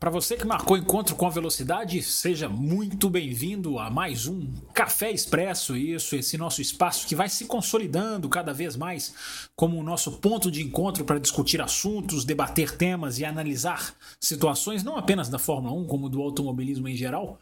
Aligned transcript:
Para 0.00 0.08
você 0.10 0.34
que 0.34 0.46
marcou 0.46 0.78
encontro 0.78 1.14
com 1.14 1.26
a 1.26 1.30
velocidade, 1.30 2.02
seja 2.02 2.48
muito 2.48 3.10
bem-vindo 3.10 3.78
a 3.78 3.90
mais 3.90 4.26
um 4.26 4.50
Café 4.72 5.10
Expresso. 5.10 5.76
Isso, 5.76 6.16
esse 6.16 6.38
nosso 6.38 6.62
espaço 6.62 7.06
que 7.06 7.14
vai 7.14 7.28
se 7.28 7.44
consolidando 7.44 8.26
cada 8.26 8.54
vez 8.54 8.76
mais 8.76 9.14
como 9.54 9.78
o 9.78 9.82
nosso 9.82 10.12
ponto 10.12 10.50
de 10.50 10.62
encontro 10.62 11.04
para 11.04 11.20
discutir 11.20 11.60
assuntos, 11.60 12.24
debater 12.24 12.78
temas 12.78 13.18
e 13.18 13.26
analisar 13.26 13.94
situações 14.18 14.82
não 14.82 14.96
apenas 14.96 15.28
da 15.28 15.38
Fórmula 15.38 15.74
1, 15.74 15.86
como 15.86 16.08
do 16.08 16.22
automobilismo 16.22 16.88
em 16.88 16.96
geral. 16.96 17.38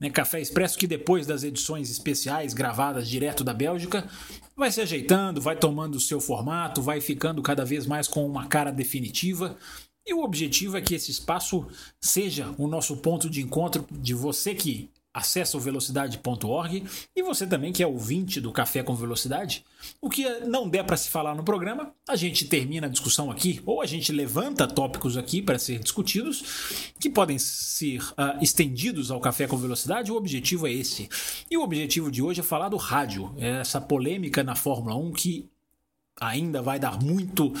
Né, 0.00 0.08
Café 0.08 0.40
Expresso 0.40 0.78
que 0.78 0.86
depois 0.86 1.26
das 1.26 1.44
edições 1.44 1.90
especiais 1.90 2.54
gravadas 2.54 3.06
direto 3.06 3.44
da 3.44 3.52
Bélgica 3.52 4.08
vai 4.56 4.72
se 4.72 4.80
ajeitando, 4.80 5.38
vai 5.38 5.54
tomando 5.54 5.96
o 5.96 6.00
seu 6.00 6.18
formato, 6.18 6.80
vai 6.80 6.98
ficando 6.98 7.42
cada 7.42 7.62
vez 7.62 7.84
mais 7.84 8.08
com 8.08 8.24
uma 8.24 8.46
cara 8.46 8.70
definitiva 8.70 9.58
e 10.10 10.12
o 10.12 10.24
objetivo 10.24 10.76
é 10.76 10.80
que 10.80 10.96
esse 10.96 11.12
espaço 11.12 11.64
seja 12.00 12.52
o 12.58 12.66
nosso 12.66 12.96
ponto 12.96 13.30
de 13.30 13.40
encontro 13.40 13.86
de 13.92 14.12
você 14.12 14.56
que 14.56 14.90
acessa 15.14 15.56
o 15.56 15.60
velocidade.org 15.60 16.84
e 17.14 17.22
você 17.22 17.46
também 17.46 17.72
que 17.72 17.80
é 17.80 17.86
ouvinte 17.86 18.40
do 18.40 18.50
Café 18.50 18.82
com 18.82 18.92
Velocidade. 18.96 19.64
O 20.00 20.10
que 20.10 20.28
não 20.40 20.68
der 20.68 20.84
para 20.84 20.96
se 20.96 21.08
falar 21.08 21.36
no 21.36 21.44
programa, 21.44 21.94
a 22.08 22.16
gente 22.16 22.46
termina 22.46 22.88
a 22.88 22.90
discussão 22.90 23.30
aqui 23.30 23.62
ou 23.64 23.80
a 23.80 23.86
gente 23.86 24.10
levanta 24.10 24.66
tópicos 24.66 25.16
aqui 25.16 25.40
para 25.40 25.60
ser 25.60 25.78
discutidos 25.78 26.92
que 26.98 27.08
podem 27.08 27.38
ser 27.38 28.02
uh, 28.12 28.42
estendidos 28.42 29.12
ao 29.12 29.20
Café 29.20 29.46
com 29.46 29.56
Velocidade. 29.56 30.10
O 30.10 30.16
objetivo 30.16 30.66
é 30.66 30.72
esse. 30.72 31.08
E 31.48 31.56
o 31.56 31.62
objetivo 31.62 32.10
de 32.10 32.20
hoje 32.20 32.40
é 32.40 32.44
falar 32.44 32.68
do 32.68 32.76
rádio, 32.76 33.32
é 33.38 33.60
essa 33.60 33.80
polêmica 33.80 34.42
na 34.42 34.56
Fórmula 34.56 34.96
1 34.96 35.12
que 35.12 35.48
ainda 36.20 36.60
vai 36.60 36.78
dar 36.78 37.02
muito 37.02 37.52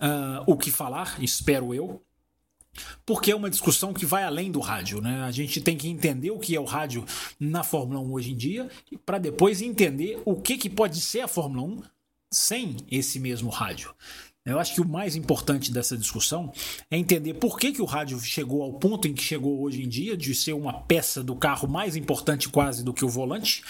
uh, 0.00 0.42
o 0.46 0.56
que 0.56 0.70
falar, 0.70 1.22
espero 1.22 1.74
eu, 1.74 2.02
porque 3.04 3.30
é 3.30 3.36
uma 3.36 3.50
discussão 3.50 3.92
que 3.92 4.06
vai 4.06 4.24
além 4.24 4.50
do 4.50 4.60
rádio. 4.60 5.00
Né? 5.00 5.22
A 5.22 5.30
gente 5.30 5.60
tem 5.60 5.76
que 5.76 5.88
entender 5.88 6.30
o 6.30 6.38
que 6.38 6.54
é 6.54 6.60
o 6.60 6.64
rádio 6.64 7.04
na 7.38 7.62
Fórmula 7.62 8.00
1 8.00 8.12
hoje 8.12 8.32
em 8.32 8.36
dia, 8.36 8.68
para 9.04 9.18
depois 9.18 9.62
entender 9.62 10.20
o 10.24 10.36
que, 10.36 10.56
que 10.56 10.70
pode 10.70 11.00
ser 11.00 11.20
a 11.20 11.28
Fórmula 11.28 11.66
1 11.66 11.82
sem 12.30 12.76
esse 12.90 13.18
mesmo 13.18 13.48
rádio. 13.48 13.94
Eu 14.44 14.58
acho 14.58 14.74
que 14.74 14.80
o 14.80 14.88
mais 14.88 15.14
importante 15.14 15.70
dessa 15.70 15.96
discussão 15.96 16.50
é 16.90 16.96
entender 16.96 17.34
por 17.34 17.58
que, 17.58 17.70
que 17.70 17.82
o 17.82 17.84
rádio 17.84 18.18
chegou 18.18 18.62
ao 18.62 18.72
ponto 18.72 19.06
em 19.06 19.12
que 19.12 19.22
chegou 19.22 19.60
hoje 19.60 19.82
em 19.82 19.88
dia, 19.88 20.16
de 20.16 20.34
ser 20.34 20.54
uma 20.54 20.72
peça 20.72 21.22
do 21.22 21.36
carro 21.36 21.68
mais 21.68 21.96
importante 21.96 22.48
quase 22.48 22.82
do 22.82 22.94
que 22.94 23.04
o 23.04 23.08
volante, 23.08 23.62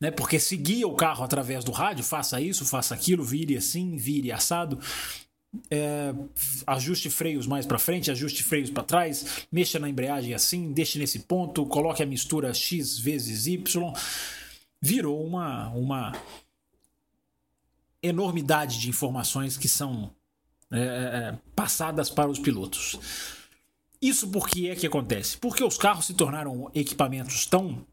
né? 0.00 0.10
porque 0.10 0.40
seguia 0.40 0.88
o 0.88 0.96
carro 0.96 1.22
através 1.22 1.62
do 1.62 1.70
rádio, 1.70 2.02
faça 2.02 2.40
isso, 2.40 2.64
faça 2.64 2.94
aquilo, 2.94 3.22
vire 3.22 3.56
assim, 3.56 3.96
vire 3.96 4.32
assado. 4.32 4.80
É, 5.70 6.14
ajuste 6.66 7.10
freios 7.10 7.46
mais 7.46 7.66
para 7.66 7.78
frente, 7.78 8.10
ajuste 8.10 8.42
freios 8.42 8.70
para 8.70 8.82
trás, 8.82 9.46
mexa 9.50 9.78
na 9.78 9.88
embreagem 9.88 10.34
assim, 10.34 10.72
deixe 10.72 10.98
nesse 10.98 11.20
ponto, 11.20 11.66
coloque 11.66 12.02
a 12.02 12.06
mistura 12.06 12.52
X 12.52 12.98
vezes 12.98 13.46
Y. 13.46 13.92
Virou 14.80 15.24
uma, 15.24 15.68
uma 15.70 16.12
enormidade 18.02 18.78
de 18.78 18.88
informações 18.88 19.56
que 19.56 19.68
são 19.68 20.12
é, 20.70 20.78
é, 20.78 20.82
é, 20.82 21.38
passadas 21.54 22.10
para 22.10 22.28
os 22.28 22.38
pilotos. 22.38 22.98
Isso 24.00 24.28
por 24.28 24.48
que 24.48 24.68
é 24.68 24.74
que 24.74 24.86
acontece? 24.86 25.38
Porque 25.38 25.64
os 25.64 25.78
carros 25.78 26.06
se 26.06 26.14
tornaram 26.14 26.70
equipamentos 26.74 27.46
tão. 27.46 27.86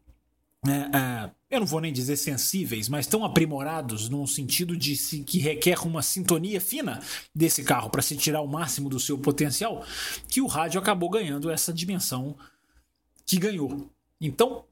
É, 0.66 0.96
é, 0.96 1.30
eu 1.52 1.60
não 1.60 1.66
vou 1.66 1.82
nem 1.82 1.92
dizer 1.92 2.16
sensíveis, 2.16 2.88
mas 2.88 3.06
tão 3.06 3.26
aprimorados 3.26 4.08
num 4.08 4.26
sentido 4.26 4.74
de 4.74 4.96
que 5.22 5.38
requer 5.38 5.78
uma 5.86 6.00
sintonia 6.00 6.58
fina 6.58 6.98
desse 7.34 7.62
carro 7.62 7.90
para 7.90 8.00
se 8.00 8.16
tirar 8.16 8.40
o 8.40 8.48
máximo 8.48 8.88
do 8.88 8.98
seu 8.98 9.18
potencial, 9.18 9.84
que 10.28 10.40
o 10.40 10.46
rádio 10.46 10.80
acabou 10.80 11.10
ganhando 11.10 11.50
essa 11.50 11.70
dimensão 11.70 12.34
que 13.26 13.38
ganhou. 13.38 13.90
Então, 14.18 14.64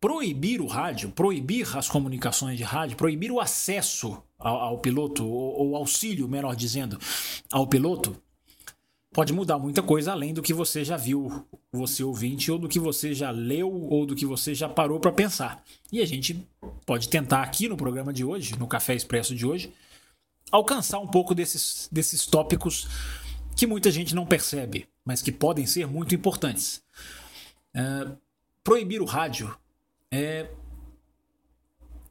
proibir 0.00 0.62
o 0.62 0.66
rádio, 0.66 1.10
proibir 1.10 1.76
as 1.76 1.86
comunicações 1.86 2.56
de 2.56 2.64
rádio, 2.64 2.96
proibir 2.96 3.30
o 3.30 3.38
acesso 3.38 4.22
ao, 4.38 4.56
ao 4.56 4.78
piloto, 4.78 5.28
ou, 5.28 5.68
ou 5.68 5.76
auxílio, 5.76 6.26
melhor 6.26 6.56
dizendo, 6.56 6.98
ao 7.52 7.66
piloto, 7.66 8.16
pode 9.12 9.32
mudar 9.32 9.58
muita 9.58 9.82
coisa 9.82 10.12
além 10.12 10.32
do 10.32 10.42
que 10.42 10.54
você 10.54 10.84
já 10.84 10.96
viu, 10.96 11.46
você 11.70 12.02
ouvinte, 12.02 12.50
ou 12.50 12.58
do 12.58 12.68
que 12.68 12.78
você 12.78 13.14
já 13.14 13.30
leu, 13.30 13.70
ou 13.70 14.06
do 14.06 14.16
que 14.16 14.24
você 14.24 14.54
já 14.54 14.68
parou 14.68 14.98
para 14.98 15.12
pensar. 15.12 15.62
E 15.92 16.00
a 16.00 16.06
gente 16.06 16.46
pode 16.86 17.08
tentar 17.08 17.42
aqui 17.42 17.68
no 17.68 17.76
programa 17.76 18.12
de 18.12 18.24
hoje, 18.24 18.58
no 18.58 18.66
Café 18.66 18.94
Expresso 18.94 19.34
de 19.34 19.46
hoje, 19.46 19.72
alcançar 20.50 20.98
um 20.98 21.06
pouco 21.06 21.34
desses, 21.34 21.88
desses 21.92 22.26
tópicos 22.26 22.88
que 23.54 23.66
muita 23.66 23.90
gente 23.90 24.14
não 24.14 24.24
percebe, 24.24 24.88
mas 25.04 25.20
que 25.20 25.30
podem 25.30 25.66
ser 25.66 25.86
muito 25.86 26.14
importantes. 26.14 26.82
É, 27.74 28.08
proibir 28.64 29.02
o 29.02 29.06
rádio 29.06 29.54
é 30.10 30.48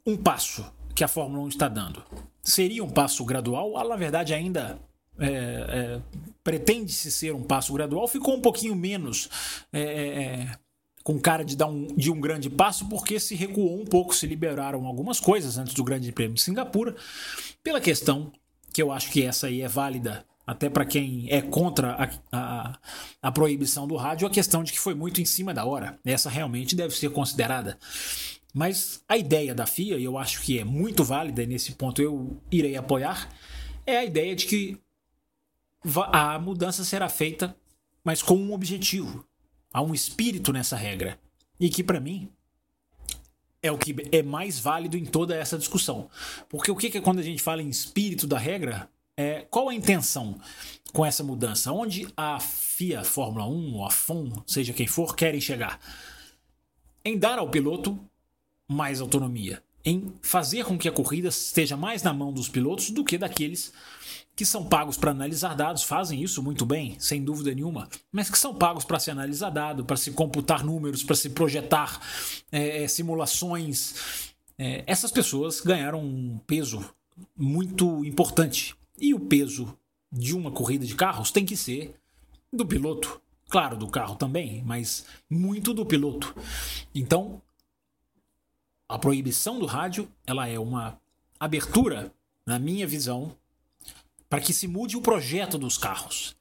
um 0.06 0.16
passo 0.16 0.64
que 0.94 1.04
a 1.04 1.08
Fórmula 1.08 1.44
1 1.46 1.48
está 1.50 1.68
dando. 1.68 2.04
Seria 2.44 2.84
um 2.84 2.90
passo 2.90 3.24
gradual? 3.26 3.78
Ah, 3.78 3.84
na 3.84 3.96
verdade, 3.96 4.34
ainda 4.34 4.80
é, 5.22 5.28
é, 5.28 6.02
pretende-se 6.44 7.12
ser 7.12 7.34
um 7.34 7.44
passo 7.44 7.74
gradual. 7.74 8.08
Ficou 8.08 8.36
um 8.36 8.42
pouquinho 8.42 8.76
menos 8.76 9.30
é, 9.72 9.82
é, 9.82 10.52
com 11.04 11.20
cara 11.20 11.46
de 11.46 11.56
dar 11.56 11.68
um, 11.68 11.88
de 11.88 12.12
um 12.12 12.20
grande 12.20 12.50
passo, 12.50 12.88
porque 12.90 13.20
se 13.20 13.36
recuou 13.36 13.80
um 13.80 13.86
pouco, 13.86 14.16
se 14.16 14.26
liberaram 14.26 14.86
algumas 14.86 15.20
coisas 15.20 15.58
antes 15.58 15.74
do 15.74 15.84
Grande 15.84 16.12
Prêmio 16.12 16.36
de 16.36 16.42
Singapura, 16.42 16.96
pela 17.64 17.80
questão 17.80 18.32
que 18.74 18.82
eu 18.82 18.92
acho 18.92 19.12
que 19.12 19.24
essa 19.24 19.48
aí 19.48 19.62
é 19.62 19.68
válida 19.68 20.26
até 20.46 20.70
para 20.70 20.86
quem 20.86 21.28
é 21.30 21.42
contra 21.42 21.92
a, 21.92 22.10
a, 22.32 22.80
a, 23.22 23.32
proibição 23.32 23.88
do 23.88 23.96
rádio, 23.96 24.28
a 24.28 24.32
questão 24.32 24.64
de 24.64 24.72
que 24.72 24.80
foi 24.80 24.94
muito 24.94 25.22
em 25.22 25.26
cima 25.26 25.54
da 25.54 25.66
hora. 25.66 26.00
Essa 26.04 26.30
realmente 26.30 26.76
deve 26.76 26.96
ser 26.96 27.10
considerada. 27.12 27.78
Mas 28.54 29.02
a 29.08 29.16
ideia 29.16 29.56
da 29.56 29.66
FIA, 29.66 29.98
e 29.98 30.04
eu 30.04 30.18
acho 30.18 30.42
que 30.42 30.60
é 30.60 30.64
muito 30.64 31.04
válida, 31.04 31.44
e 31.44 31.48
nesse 31.48 31.74
ponto 31.74 32.02
eu 32.02 32.38
irei 32.52 32.76
apoiar, 32.76 33.30
é 33.86 33.98
a 33.98 34.06
ideia 34.06 34.36
de 34.36 34.46
que 34.46 34.78
a 36.12 36.40
mudança 36.40 36.84
será 36.84 37.10
feita, 37.10 37.56
mas 38.04 38.22
com 38.22 38.36
um 38.36 38.54
objetivo. 38.54 39.26
Há 39.74 39.82
um 39.82 39.94
espírito 39.94 40.52
nessa 40.52 40.76
regra. 40.76 41.20
E 41.60 41.70
que, 41.70 41.84
para 41.84 42.00
mim, 42.00 42.30
é 43.62 43.72
o 43.72 43.78
que 43.78 43.96
é 44.12 44.24
mais 44.24 44.60
válido 44.60 44.98
em 44.98 45.06
toda 45.06 45.36
essa 45.36 45.58
discussão. 45.58 46.10
Porque 46.50 46.72
o 46.72 46.76
que 46.76 46.98
é 46.98 47.02
quando 47.02 47.20
a 47.20 47.24
gente 47.24 47.42
fala 47.42 47.62
em 47.62 47.70
espírito 47.70 48.28
da 48.28 48.38
regra? 48.38 48.90
É, 49.16 49.46
qual 49.50 49.70
a 49.70 49.74
intenção 49.74 50.40
com 50.92 51.06
essa 51.06 51.24
mudança? 51.24 51.72
Onde 51.72 52.08
a 52.18 52.40
FIA, 52.40 53.04
Fórmula 53.04 53.46
1 53.48 53.76
ou 53.76 53.86
a 53.86 53.92
FOM, 53.92 54.32
seja 54.48 54.74
quem 54.74 54.88
for, 54.88 55.16
querem 55.16 55.40
chegar? 55.40 55.80
Em 57.06 57.18
dar 57.18 57.38
ao 57.38 57.50
piloto 57.50 58.00
mais 58.68 59.02
autonomia, 59.02 59.62
em 59.84 60.14
fazer 60.22 60.66
com 60.66 60.78
que 60.78 60.88
a 60.88 60.92
corrida 60.92 61.30
esteja 61.30 61.76
mais 61.76 62.04
na 62.04 62.14
mão 62.14 62.32
dos 62.32 62.48
pilotos 62.48 62.90
do 62.92 63.04
que 63.04 63.18
daqueles 63.18 63.74
que 64.36 64.46
são 64.46 64.64
pagos 64.64 64.98
para 64.98 65.12
analisar 65.12 65.56
dados, 65.56 65.84
fazem 65.84 66.24
isso 66.24 66.42
muito 66.42 66.66
bem, 66.66 66.96
sem 67.00 67.24
dúvida 67.24 67.54
nenhuma, 67.54 67.88
mas 68.12 68.30
que 68.30 68.38
são 68.38 68.56
pagos 68.56 68.86
para 68.86 69.00
se 69.00 69.12
analisar 69.12 69.50
dados, 69.50 69.86
para 69.86 69.98
se 69.98 70.12
computar 70.12 70.64
números, 70.64 71.04
para 71.04 71.16
se 71.16 71.30
projetar 71.30 72.02
é, 72.52 72.84
é, 72.84 72.88
simulações. 72.88 74.34
É, 74.58 74.84
essas 74.88 75.12
pessoas 75.12 75.62
ganharam 75.62 76.02
um 76.04 76.40
peso 76.48 76.84
muito 77.38 78.04
importante 78.06 78.76
e 79.00 79.14
o 79.14 79.20
peso 79.20 79.78
de 80.12 80.36
uma 80.36 80.52
corrida 80.52 80.86
de 80.86 80.96
carros 80.96 81.32
tem 81.32 81.46
que 81.46 81.58
ser 81.58 81.96
do 82.52 82.66
piloto. 82.66 83.22
Claro, 83.50 83.76
do 83.76 83.88
carro 83.88 84.16
também, 84.16 84.64
mas 84.66 85.06
muito 85.30 85.74
do 85.74 85.86
piloto. 85.86 86.34
Então, 86.96 87.42
a 88.92 89.00
proibição 89.00 89.58
do 89.58 89.66
rádio, 89.66 90.12
ela 90.28 90.50
é 90.50 90.60
uma 90.60 91.00
abertura, 91.40 92.14
na 92.46 92.60
minha 92.60 92.86
visão, 92.86 93.34
para 94.30 94.42
que 94.42 94.52
se 94.52 94.68
mude 94.68 94.98
o 94.98 95.02
projeto 95.02 95.58
dos 95.58 95.78
carros. 95.78 96.36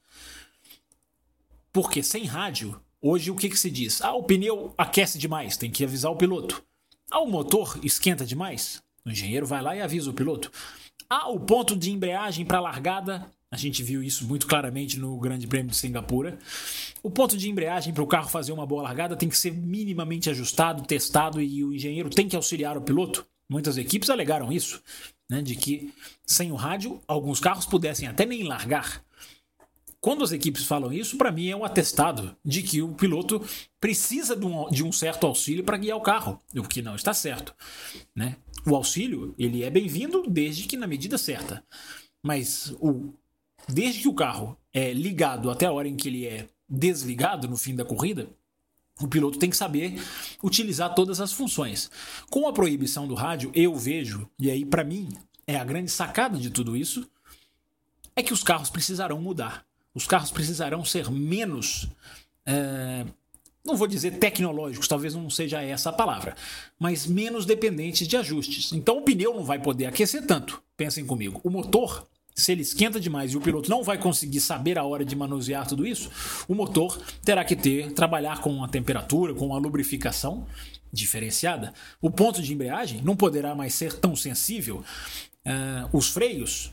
Porque 1.72 2.02
sem 2.02 2.24
rádio, 2.24 2.80
hoje 3.00 3.30
o 3.30 3.36
que, 3.36 3.48
que 3.48 3.56
se 3.56 3.70
diz? 3.70 4.02
Ah, 4.02 4.14
o 4.14 4.24
pneu 4.24 4.74
aquece 4.76 5.16
demais, 5.16 5.56
tem 5.56 5.70
que 5.70 5.84
avisar 5.84 6.10
o 6.10 6.16
piloto. 6.16 6.60
Ah, 7.08 7.20
o 7.20 7.30
motor 7.30 7.78
esquenta 7.84 8.26
demais, 8.26 8.82
o 9.04 9.10
engenheiro 9.10 9.46
vai 9.46 9.62
lá 9.62 9.76
e 9.76 9.80
avisa 9.80 10.10
o 10.10 10.14
piloto. 10.14 10.50
Ah, 11.08 11.28
o 11.28 11.38
ponto 11.38 11.76
de 11.76 11.92
embreagem 11.92 12.44
para 12.44 12.58
largada, 12.58 13.30
a 13.52 13.56
gente 13.56 13.82
viu 13.82 14.02
isso 14.02 14.26
muito 14.26 14.46
claramente 14.46 14.98
no 14.98 15.18
Grande 15.18 15.46
Prêmio 15.46 15.70
de 15.70 15.76
Singapura. 15.76 16.38
O 17.02 17.10
ponto 17.10 17.36
de 17.36 17.50
embreagem 17.50 17.92
para 17.92 18.02
o 18.02 18.06
carro 18.06 18.28
fazer 18.28 18.52
uma 18.52 18.64
boa 18.64 18.82
largada 18.82 19.16
tem 19.16 19.28
que 19.28 19.36
ser 19.36 19.52
minimamente 19.52 20.30
ajustado, 20.30 20.86
testado 20.86 21.42
e 21.42 21.64
o 21.64 21.74
engenheiro 21.74 22.08
tem 22.08 22.28
que 22.28 22.36
auxiliar 22.36 22.76
o 22.76 22.82
piloto. 22.82 23.26
Muitas 23.48 23.76
equipes 23.76 24.08
alegaram 24.08 24.52
isso, 24.52 24.80
né, 25.28 25.42
de 25.42 25.56
que 25.56 25.92
sem 26.24 26.52
o 26.52 26.54
rádio 26.54 27.00
alguns 27.08 27.40
carros 27.40 27.66
pudessem 27.66 28.06
até 28.06 28.24
nem 28.24 28.44
largar. 28.44 29.04
Quando 30.00 30.22
as 30.22 30.30
equipes 30.30 30.64
falam 30.64 30.92
isso, 30.92 31.18
para 31.18 31.32
mim 31.32 31.48
é 31.48 31.56
um 31.56 31.64
atestado 31.64 32.34
de 32.44 32.62
que 32.62 32.80
o 32.80 32.94
piloto 32.94 33.44
precisa 33.80 34.36
de 34.36 34.46
um, 34.46 34.70
de 34.70 34.84
um 34.84 34.92
certo 34.92 35.26
auxílio 35.26 35.64
para 35.64 35.76
guiar 35.76 35.98
o 35.98 36.02
carro, 36.02 36.40
o 36.54 36.62
que 36.62 36.80
não 36.80 36.94
está 36.94 37.12
certo. 37.12 37.52
Né? 38.14 38.36
O 38.64 38.76
auxílio 38.76 39.34
ele 39.36 39.64
é 39.64 39.68
bem-vindo 39.68 40.22
desde 40.28 40.64
que 40.68 40.76
na 40.76 40.86
medida 40.86 41.18
certa. 41.18 41.62
Mas 42.22 42.74
o, 42.80 43.12
desde 43.68 44.00
que 44.00 44.08
o 44.08 44.14
carro 44.14 44.56
é 44.72 44.92
ligado 44.92 45.50
até 45.50 45.66
a 45.66 45.72
hora 45.72 45.88
em 45.88 45.96
que 45.96 46.08
ele 46.08 46.26
é 46.26 46.48
desligado 46.68 47.48
no 47.48 47.56
fim 47.56 47.74
da 47.74 47.84
corrida, 47.84 48.28
o 49.00 49.08
piloto 49.08 49.38
tem 49.38 49.50
que 49.50 49.56
saber 49.56 50.00
utilizar 50.42 50.94
todas 50.94 51.20
as 51.20 51.32
funções. 51.32 51.90
Com 52.28 52.46
a 52.46 52.52
proibição 52.52 53.08
do 53.08 53.14
rádio, 53.14 53.50
eu 53.54 53.74
vejo, 53.74 54.28
e 54.38 54.50
aí 54.50 54.64
para 54.64 54.84
mim 54.84 55.08
é 55.46 55.56
a 55.56 55.64
grande 55.64 55.90
sacada 55.90 56.38
de 56.38 56.50
tudo 56.50 56.76
isso, 56.76 57.08
é 58.14 58.22
que 58.22 58.32
os 58.32 58.42
carros 58.42 58.70
precisarão 58.70 59.20
mudar. 59.20 59.64
Os 59.94 60.06
carros 60.06 60.30
precisarão 60.30 60.84
ser 60.84 61.10
menos. 61.10 61.88
É, 62.46 63.04
não 63.64 63.76
vou 63.76 63.86
dizer 63.86 64.18
tecnológicos, 64.18 64.86
talvez 64.86 65.14
não 65.14 65.28
seja 65.28 65.62
essa 65.62 65.90
a 65.90 65.92
palavra, 65.92 66.36
mas 66.78 67.06
menos 67.06 67.44
dependentes 67.44 68.06
de 68.06 68.16
ajustes. 68.16 68.72
Então 68.72 68.98
o 68.98 69.02
pneu 69.02 69.34
não 69.34 69.44
vai 69.44 69.58
poder 69.58 69.86
aquecer 69.86 70.26
tanto. 70.26 70.62
Pensem 70.76 71.04
comigo. 71.04 71.40
O 71.42 71.50
motor 71.50 72.06
se 72.34 72.52
ele 72.52 72.62
esquenta 72.62 73.00
demais 73.00 73.32
e 73.32 73.36
o 73.36 73.40
piloto 73.40 73.68
não 73.70 73.82
vai 73.82 73.98
conseguir 73.98 74.40
saber 74.40 74.78
a 74.78 74.84
hora 74.84 75.04
de 75.04 75.14
manusear 75.14 75.66
tudo 75.66 75.86
isso, 75.86 76.10
o 76.48 76.54
motor 76.54 76.98
terá 77.24 77.44
que 77.44 77.56
ter 77.56 77.92
trabalhar 77.92 78.40
com 78.40 78.64
a 78.64 78.68
temperatura, 78.68 79.34
com 79.34 79.54
a 79.54 79.58
lubrificação 79.58 80.46
diferenciada. 80.92 81.72
O 82.00 82.10
ponto 82.10 82.42
de 82.42 82.52
embreagem 82.52 83.02
não 83.02 83.14
poderá 83.14 83.54
mais 83.54 83.74
ser 83.74 83.92
tão 83.92 84.16
sensível. 84.16 84.84
Uh, 85.46 85.96
os 85.96 86.08
freios 86.08 86.72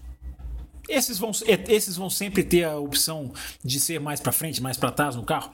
esses 0.88 1.18
vão, 1.18 1.32
esses 1.68 1.98
vão 1.98 2.10
sempre 2.10 2.44
ter 2.44 2.64
a 2.64 2.78
opção 2.78 3.34
de 3.64 3.80
ser 3.80 4.00
mais 4.00 4.20
para 4.20 4.32
frente, 4.32 4.62
mais 4.62 4.78
para 4.78 4.92
trás 4.92 5.16
no 5.16 5.24
carro. 5.24 5.52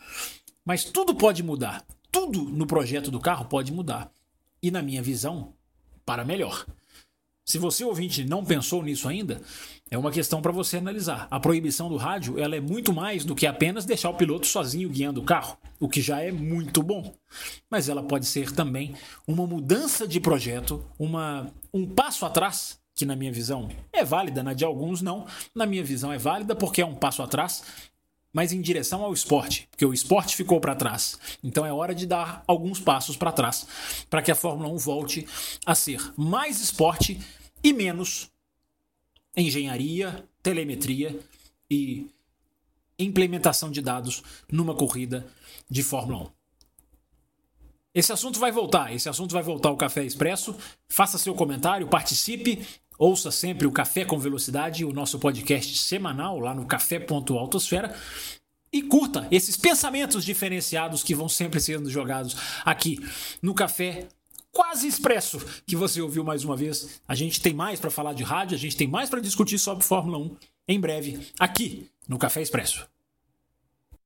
Mas 0.63 0.85
tudo 0.85 1.15
pode 1.15 1.41
mudar. 1.41 1.83
Tudo 2.11 2.43
no 2.43 2.67
projeto 2.67 3.09
do 3.09 3.19
carro 3.19 3.45
pode 3.45 3.73
mudar. 3.73 4.11
E 4.61 4.69
na 4.69 4.81
minha 4.81 5.01
visão, 5.01 5.53
para 6.05 6.23
melhor. 6.23 6.65
Se 7.45 7.57
você 7.57 7.83
ouvinte 7.83 8.23
não 8.23 8.43
pensou 8.43 8.81
nisso 8.81 9.07
ainda, 9.07 9.41
é 9.91 9.97
uma 9.97 10.11
questão 10.11 10.41
para 10.41 10.51
você 10.51 10.77
analisar. 10.77 11.27
A 11.29 11.39
proibição 11.39 11.89
do 11.89 11.97
rádio 11.97 12.39
ela 12.39 12.55
é 12.55 12.61
muito 12.61 12.93
mais 12.93 13.25
do 13.25 13.35
que 13.35 13.45
apenas 13.45 13.85
deixar 13.85 14.09
o 14.09 14.15
piloto 14.15 14.47
sozinho 14.47 14.89
guiando 14.89 15.19
o 15.19 15.25
carro, 15.25 15.57
o 15.79 15.89
que 15.89 16.01
já 16.01 16.21
é 16.21 16.31
muito 16.31 16.81
bom. 16.81 17.13
Mas 17.69 17.89
ela 17.89 18.01
pode 18.01 18.25
ser 18.25 18.51
também 18.53 18.95
uma 19.27 19.45
mudança 19.45 20.07
de 20.07 20.19
projeto, 20.21 20.85
uma, 20.97 21.51
um 21.73 21.85
passo 21.85 22.25
atrás, 22.25 22.79
que 22.95 23.05
na 23.05 23.15
minha 23.15 23.31
visão 23.31 23.69
é 23.91 24.05
válida, 24.05 24.41
na 24.41 24.53
de 24.53 24.63
alguns 24.63 25.01
não. 25.01 25.25
Na 25.53 25.65
minha 25.65 25.83
visão 25.83 26.13
é 26.13 26.17
válida 26.17 26.55
porque 26.55 26.81
é 26.81 26.85
um 26.85 26.95
passo 26.95 27.21
atrás, 27.21 27.63
mas 28.33 28.51
em 28.51 28.59
direção 28.59 29.03
ao 29.03 29.13
esporte, 29.13 29.67
porque 29.69 29.85
o 29.85 29.93
esporte 29.93 30.35
ficou 30.35 30.59
para 30.59 30.75
trás. 30.75 31.19
Então 31.43 31.65
é 31.65 31.71
hora 31.71 31.93
de 31.93 32.07
dar 32.07 32.43
alguns 32.47 32.79
passos 32.79 33.15
para 33.15 33.31
trás 33.31 33.67
para 34.09 34.21
que 34.21 34.31
a 34.31 34.35
Fórmula 34.35 34.67
1 34.69 34.77
volte 34.77 35.27
a 35.65 35.75
ser 35.75 36.01
mais 36.17 36.59
esporte 36.59 37.21
e 37.63 37.71
menos 37.71 38.31
engenharia, 39.37 40.27
telemetria 40.41 41.17
e 41.69 42.07
implementação 42.97 43.69
de 43.71 43.81
dados 43.81 44.23
numa 44.51 44.75
corrida 44.75 45.25
de 45.69 45.83
Fórmula 45.83 46.23
1. 46.23 46.43
Esse 47.95 48.11
assunto 48.11 48.39
vai 48.39 48.51
voltar, 48.51 48.91
esse 48.91 49.07
assunto 49.07 49.33
vai 49.33 49.43
voltar 49.43 49.69
ao 49.69 49.77
Café 49.77 50.03
Expresso. 50.03 50.55
Faça 50.87 51.19
seu 51.19 51.35
comentário, 51.35 51.87
participe, 51.87 52.65
ouça 52.97 53.31
sempre 53.31 53.67
o 53.67 53.71
Café 53.71 54.05
com 54.05 54.17
Velocidade, 54.17 54.85
o 54.85 54.93
nosso 54.93 55.19
podcast 55.19 55.77
semanal 55.77 56.39
lá 56.39 56.53
no 56.53 56.65
café.autosfera. 56.65 57.95
E 58.71 58.81
curta 58.81 59.27
esses 59.29 59.55
pensamentos 59.55 60.25
diferenciados 60.25 61.03
que 61.03 61.13
vão 61.13 61.29
sempre 61.29 61.59
sendo 61.59 61.89
jogados 61.89 62.35
aqui 62.65 62.99
no 63.41 63.53
Café 63.53 64.07
quase 64.51 64.87
expresso 64.87 65.43
que 65.65 65.75
você 65.75 66.01
ouviu 66.01 66.23
mais 66.23 66.43
uma 66.45 66.55
vez. 66.55 67.01
A 67.07 67.15
gente 67.15 67.41
tem 67.41 67.53
mais 67.53 67.79
para 67.79 67.91
falar 67.91 68.13
de 68.13 68.23
rádio, 68.23 68.55
a 68.55 68.59
gente 68.59 68.77
tem 68.77 68.87
mais 68.87 69.09
para 69.09 69.19
discutir 69.19 69.57
sobre 69.57 69.83
Fórmula 69.83 70.17
1 70.17 70.35
em 70.67 70.79
breve 70.79 71.27
aqui 71.39 71.89
no 72.07 72.17
Café 72.17 72.41
Expresso. 72.41 72.92